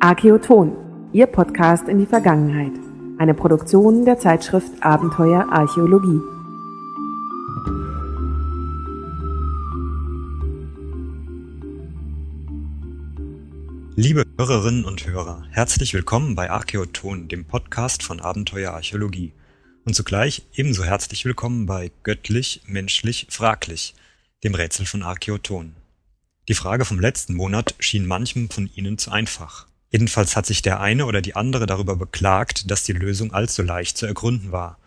[0.00, 0.72] Archäoton,
[1.12, 2.72] Ihr Podcast in die Vergangenheit.
[3.18, 6.18] Eine Produktion der Zeitschrift Abenteuer Archäologie.
[13.96, 19.34] Liebe Hörerinnen und Hörer, herzlich willkommen bei Archäoton, dem Podcast von Abenteuer Archäologie.
[19.84, 23.94] Und zugleich ebenso herzlich willkommen bei Göttlich, Menschlich, Fraglich,
[24.42, 25.76] dem Rätsel von Archäoton.
[26.48, 29.66] Die Frage vom letzten Monat schien manchem von Ihnen zu einfach.
[29.90, 33.98] Jedenfalls hat sich der eine oder die andere darüber beklagt, dass die Lösung allzu leicht
[33.98, 34.78] zu ergründen war.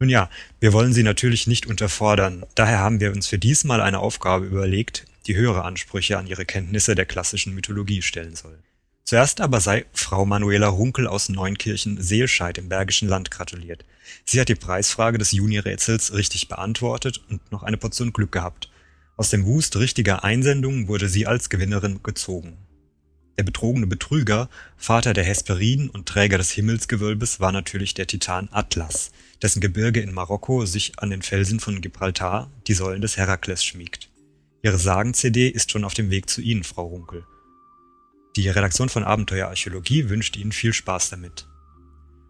[0.00, 0.28] Nun ja,
[0.60, 5.04] wir wollen Sie natürlich nicht unterfordern, daher haben wir uns für diesmal eine Aufgabe überlegt,
[5.26, 8.58] die höhere Ansprüche an ihre Kenntnisse der klassischen Mythologie stellen soll.
[9.04, 13.84] Zuerst aber sei Frau Manuela Runkel aus Neunkirchen Seelscheid im Bergischen Land gratuliert.
[14.24, 18.68] Sie hat die Preisfrage des Juni-Rätsels richtig beantwortet und noch eine Portion Glück gehabt.
[19.18, 22.56] Aus dem Wust richtiger Einsendungen wurde sie als Gewinnerin gezogen.
[23.36, 29.10] Der betrogene Betrüger, Vater der Hesperiden und Träger des Himmelsgewölbes war natürlich der Titan Atlas,
[29.42, 34.08] dessen Gebirge in Marokko sich an den Felsen von Gibraltar die Säulen des Herakles schmiegt.
[34.62, 37.24] Ihre Sagen-CD ist schon auf dem Weg zu Ihnen, Frau Runkel.
[38.36, 41.48] Die Redaktion von Abenteuer Archäologie wünscht Ihnen viel Spaß damit.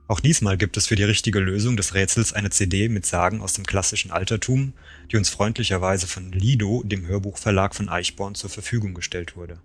[0.08, 3.52] Auch diesmal gibt es für die richtige Lösung des Rätsels eine CD mit Sagen aus
[3.52, 4.72] dem klassischen Altertum,
[5.12, 9.60] die uns freundlicherweise von Lido, dem Hörbuchverlag von Eichborn, zur Verfügung gestellt wurde.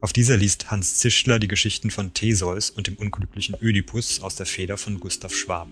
[0.00, 4.46] Auf dieser liest Hans Zischler die Geschichten von Theseus und dem unglücklichen Ödipus aus der
[4.46, 5.68] Feder von Gustav Schwab.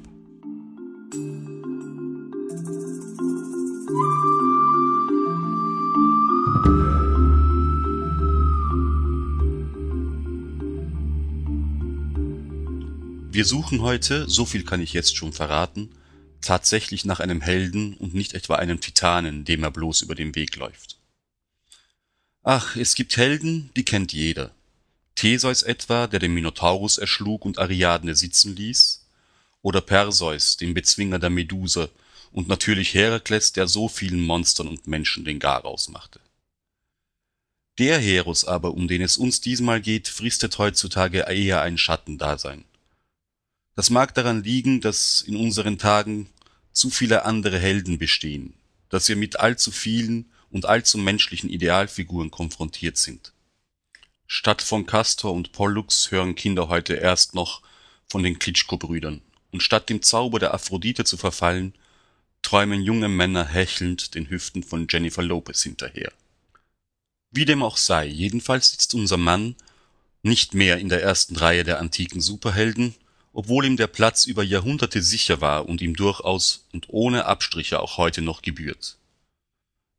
[13.42, 15.90] Wir suchen heute, so viel kann ich jetzt schon verraten,
[16.42, 20.54] tatsächlich nach einem Helden und nicht etwa einem Titanen, dem er bloß über den Weg
[20.54, 21.00] läuft.
[22.44, 24.52] Ach, es gibt Helden, die kennt jeder.
[25.16, 29.04] Theseus etwa, der den Minotaurus erschlug und Ariadne sitzen ließ?
[29.60, 31.88] Oder Perseus, den Bezwinger der Medusa,
[32.30, 36.20] und natürlich Herakles, der so vielen Monstern und Menschen den Garaus machte.
[37.78, 42.66] Der Heros aber, um den es uns diesmal geht, fristet heutzutage eher ein Schattendasein.
[43.74, 46.28] Das mag daran liegen, dass in unseren Tagen
[46.72, 48.54] zu viele andere Helden bestehen,
[48.90, 53.32] dass wir mit allzu vielen und allzu menschlichen Idealfiguren konfrontiert sind.
[54.26, 57.62] Statt von Castor und Pollux hören Kinder heute erst noch
[58.08, 61.74] von den Klitschko-Brüdern, und statt dem Zauber der Aphrodite zu verfallen,
[62.42, 66.12] träumen junge Männer hechelnd den Hüften von Jennifer Lopez hinterher.
[67.30, 69.56] Wie dem auch sei, jedenfalls sitzt unser Mann
[70.22, 72.94] nicht mehr in der ersten Reihe der antiken Superhelden,
[73.32, 77.96] obwohl ihm der Platz über Jahrhunderte sicher war und ihm durchaus und ohne Abstriche auch
[77.96, 78.96] heute noch gebührt.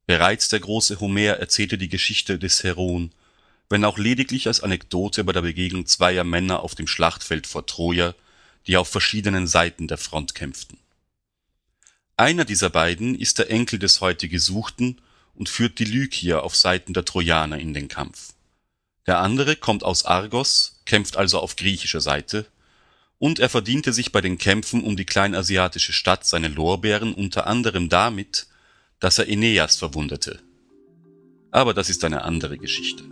[0.05, 3.11] Bereits der große Homer erzählte die Geschichte des Heroen,
[3.69, 8.13] wenn auch lediglich als Anekdote bei der Begegnung zweier Männer auf dem Schlachtfeld vor Troja,
[8.67, 10.77] die auf verschiedenen Seiten der Front kämpften.
[12.15, 15.01] Einer dieser beiden ist der Enkel des heute Gesuchten
[15.33, 18.33] und führt die Lykier auf Seiten der Trojaner in den Kampf.
[19.07, 22.45] Der andere kommt aus Argos, kämpft also auf griechischer Seite,
[23.23, 27.88] und er verdiente sich bei den Kämpfen um die kleinasiatische Stadt seine Lorbeeren unter anderem
[27.88, 28.47] damit,
[29.00, 30.41] dass er Aeneas verwundete.
[31.50, 33.06] Aber das ist eine andere Geschichte.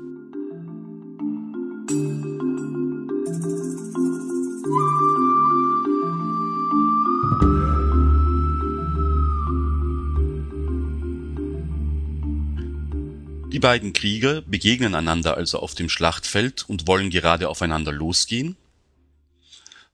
[13.54, 18.58] Die beiden Krieger begegnen einander also auf dem Schlachtfeld und wollen gerade aufeinander losgehen.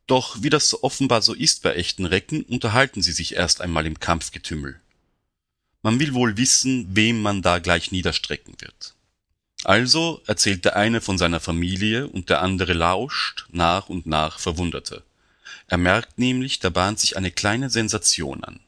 [0.08, 4.00] Doch wie das offenbar so ist bei echten Recken, unterhalten sie sich erst einmal im
[4.00, 4.80] Kampfgetümmel.
[5.82, 8.96] Man will wohl wissen, wem man da gleich niederstrecken wird.
[9.64, 15.04] Also erzählt der eine von seiner Familie und der andere lauscht, nach und nach Verwunderte.
[15.68, 18.60] Er merkt nämlich, da bahnt sich eine kleine Sensation an.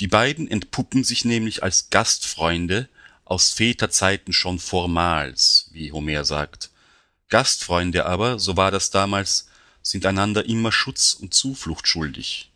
[0.00, 2.88] Die beiden entpuppen sich nämlich als Gastfreunde
[3.24, 6.70] aus Väterzeiten schon vormals, wie Homer sagt.
[7.28, 9.49] Gastfreunde aber, so war das damals,
[9.82, 12.50] sind einander immer Schutz und Zuflucht schuldig.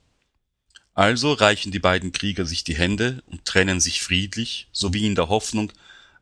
[0.94, 5.28] Also reichen die beiden Krieger sich die Hände und trennen sich friedlich, sowie in der
[5.28, 5.72] Hoffnung,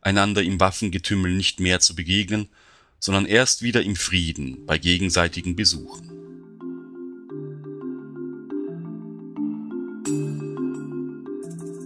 [0.01, 2.49] einander im Waffengetümmel nicht mehr zu begegnen,
[2.99, 6.09] sondern erst wieder im Frieden bei gegenseitigen Besuchen.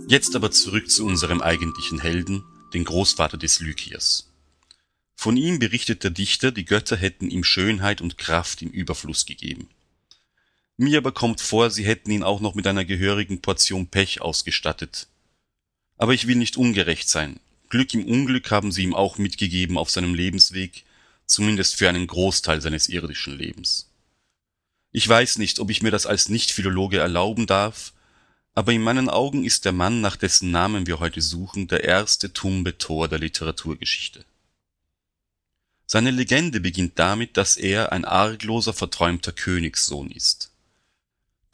[0.07, 4.31] Jetzt aber zurück zu unserem eigentlichen Helden, den Großvater des Lykiers.
[5.27, 9.68] Von ihm berichtet der Dichter, die Götter hätten ihm Schönheit und Kraft im Überfluss gegeben.
[10.77, 15.09] Mir aber kommt vor, sie hätten ihn auch noch mit einer gehörigen Portion Pech ausgestattet.
[15.97, 17.41] Aber ich will nicht ungerecht sein.
[17.68, 20.85] Glück im Unglück haben sie ihm auch mitgegeben auf seinem Lebensweg,
[21.25, 23.91] zumindest für einen Großteil seines irdischen Lebens.
[24.94, 27.91] Ich weiß nicht, ob ich mir das als Nicht-Philologe erlauben darf,
[28.53, 32.31] aber in meinen Augen ist der Mann, nach dessen Namen wir heute suchen, der erste
[32.31, 34.24] tumbe Tor der Literaturgeschichte.
[35.89, 40.51] Seine Legende beginnt damit, dass er ein argloser, verträumter Königssohn ist.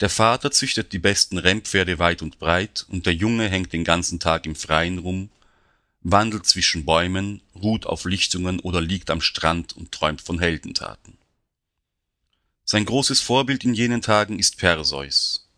[0.00, 4.18] Der Vater züchtet die besten Rennpferde weit und breit, und der Junge hängt den ganzen
[4.18, 5.30] Tag im Freien rum,
[6.00, 11.16] wandelt zwischen Bäumen, ruht auf Lichtungen oder liegt am Strand und träumt von Heldentaten.
[12.64, 15.48] Sein großes Vorbild in jenen Tagen ist Perseus.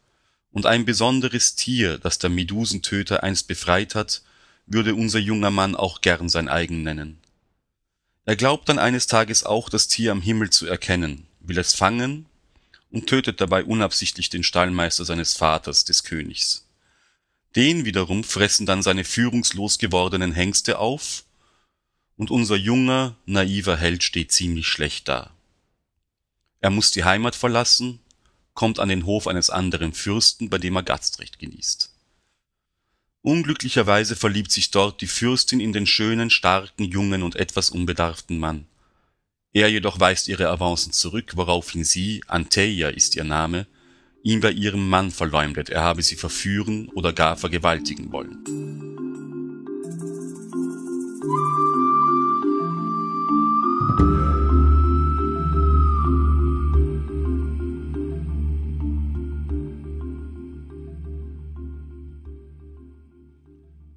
[0.53, 4.23] Und ein besonderes Tier, das der Medusentöter einst befreit hat,
[4.67, 7.19] würde unser junger Mann auch gern sein eigen nennen.
[8.27, 12.27] Er glaubt dann eines Tages auch das Tier am Himmel zu erkennen, will es fangen
[12.91, 16.67] und tötet dabei unabsichtlich den Stallmeister seines Vaters, des Königs.
[17.55, 21.23] Den wiederum fressen dann seine führungslos gewordenen Hengste auf,
[22.17, 25.31] und unser junger, naiver Held steht ziemlich schlecht da.
[26.61, 28.01] Er muss die Heimat verlassen,
[28.55, 31.96] kommt an den Hof eines anderen Fürsten, bei dem er Gastrecht genießt.
[33.27, 38.67] Unglücklicherweise verliebt sich dort die Fürstin in den schönen, starken, jungen und etwas unbedarften Mann.
[39.53, 43.67] Er jedoch weist ihre Avancen zurück, woraufhin sie, Anteia ist ihr Name,
[44.23, 48.45] ihn bei ihrem Mann verleumdet, er habe sie verführen oder gar vergewaltigen wollen.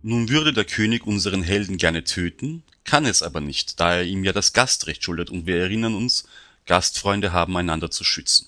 [0.09, 4.23] Nun würde der König unseren Helden gerne töten, kann es aber nicht, da er ihm
[4.23, 6.27] ja das Gastrecht schuldet und wir erinnern uns,
[6.65, 8.47] Gastfreunde haben einander zu schützen.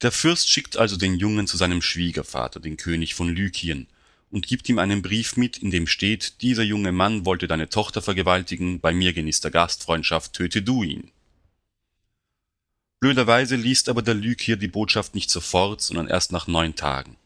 [0.00, 3.86] Der Fürst schickt also den Jungen zu seinem Schwiegervater, den König von Lykien,
[4.30, 8.00] und gibt ihm einen Brief mit, in dem steht, dieser junge Mann wollte deine Tochter
[8.00, 11.10] vergewaltigen, bei mir genießt er Gastfreundschaft, töte du ihn.
[12.98, 17.18] Blöderweise liest aber der Lykier die Botschaft nicht sofort, sondern erst nach neun Tagen.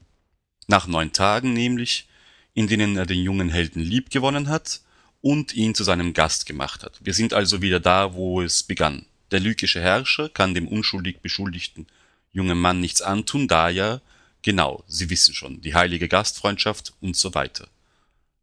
[0.66, 2.08] Nach neun Tagen nämlich,
[2.56, 4.80] in denen er den jungen Helden liebgewonnen hat
[5.20, 6.98] und ihn zu seinem Gast gemacht hat.
[7.02, 9.04] Wir sind also wieder da, wo es begann.
[9.30, 11.86] Der lykische Herrscher kann dem unschuldig Beschuldigten
[12.32, 14.00] jungem Mann nichts antun, da ja,
[14.40, 17.68] genau, Sie wissen schon, die heilige Gastfreundschaft und so weiter.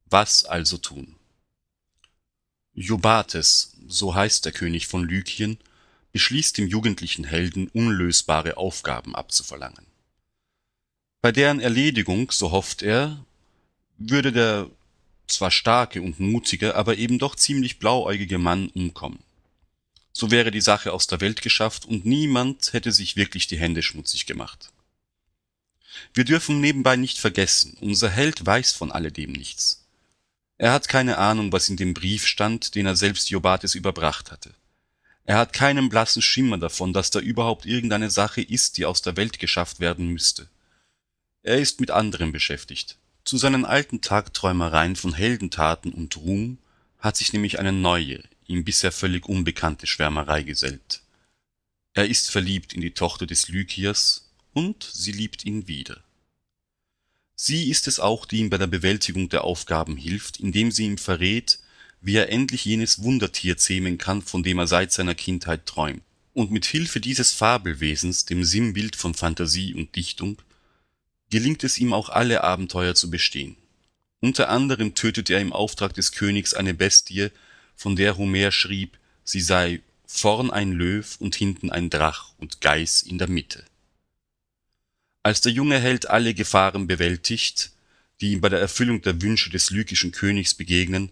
[0.05, 1.15] Was also tun?
[2.75, 5.57] Jubates, so heißt der König von Lykien,
[6.11, 9.87] beschließt dem jugendlichen Helden unlösbare Aufgaben abzuverlangen.
[11.21, 13.25] Bei deren Erledigung, so hofft er,
[13.97, 14.69] würde der
[15.27, 19.19] zwar starke und mutige, aber eben doch ziemlich blauäugige Mann umkommen.
[20.11, 23.81] So wäre die Sache aus der Welt geschafft und niemand hätte sich wirklich die Hände
[23.81, 24.71] schmutzig gemacht.
[26.13, 29.85] Wir dürfen nebenbei nicht vergessen, unser Held weiß von alledem nichts.
[30.57, 34.53] Er hat keine Ahnung, was in dem Brief stand, den er selbst Iobates überbracht hatte.
[35.25, 39.15] Er hat keinen blassen Schimmer davon, dass da überhaupt irgendeine Sache ist, die aus der
[39.15, 40.49] Welt geschafft werden müsste.
[41.41, 42.97] Er ist mit anderem beschäftigt.
[43.25, 46.57] Zu seinen alten Tagträumereien von Heldentaten und Ruhm
[46.99, 51.01] hat sich nämlich eine neue, ihm bisher völlig unbekannte Schwärmerei gesellt.
[51.93, 56.03] Er ist verliebt in die Tochter des Lykiers und sie liebt ihn wieder.
[57.35, 60.97] Sie ist es auch, die ihm bei der Bewältigung der Aufgaben hilft, indem sie ihm
[60.97, 61.59] verrät,
[62.01, 66.03] wie er endlich jenes Wundertier zähmen kann, von dem er seit seiner Kindheit träumt.
[66.33, 70.41] Und mit Hilfe dieses Fabelwesens, dem Sinnbild von Fantasie und Dichtung,
[71.33, 73.57] gelingt es ihm auch alle Abenteuer zu bestehen.
[74.19, 77.29] Unter anderem tötet er im Auftrag des Königs eine Bestie,
[77.75, 83.01] von der Homer schrieb, sie sei vorn ein Löw und hinten ein Drach und Geiß
[83.01, 83.65] in der Mitte.
[85.23, 87.71] Als der junge Held alle Gefahren bewältigt,
[88.21, 91.11] die ihm bei der Erfüllung der Wünsche des lykischen Königs begegnen,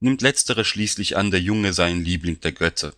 [0.00, 2.92] nimmt letzterer schließlich an, der Junge sei ein Liebling der Götter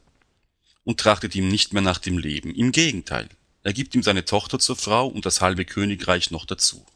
[0.85, 2.55] und trachtet ihm nicht mehr nach dem Leben.
[2.55, 3.29] Im Gegenteil,
[3.67, 6.87] er gibt ihm seine Tochter zur Frau und das halbe Königreich noch dazu.